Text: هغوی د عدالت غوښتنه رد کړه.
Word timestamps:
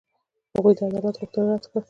هغوی 0.55 0.73
د 0.77 0.79
عدالت 0.87 1.15
غوښتنه 1.21 1.45
رد 1.51 1.65
کړه. 1.69 1.79